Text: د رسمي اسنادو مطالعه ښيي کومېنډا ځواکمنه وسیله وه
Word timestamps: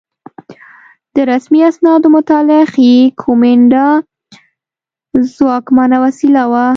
د 1.13 1.15
رسمي 1.31 1.59
اسنادو 1.71 2.07
مطالعه 2.17 2.65
ښيي 2.73 2.99
کومېنډا 3.21 3.87
ځواکمنه 5.35 5.97
وسیله 6.05 6.43
وه 6.51 6.65